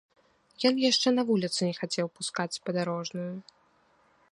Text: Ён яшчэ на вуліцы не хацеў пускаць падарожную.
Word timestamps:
Ён 0.69 0.79
яшчэ 0.83 1.07
на 1.17 1.25
вуліцы 1.27 1.61
не 1.71 1.75
хацеў 1.81 2.07
пускаць 2.17 2.61
падарожную. 2.69 3.29